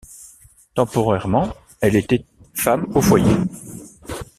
[0.73, 3.35] Temporairement, elle était femme au foyer.